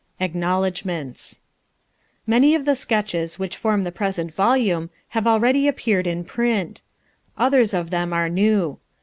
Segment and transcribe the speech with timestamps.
[0.19, 1.41] Acknowledgments
[2.25, 6.81] Many of the sketches which form the present volume have already appeared in print.
[7.37, 8.79] Others of them are new.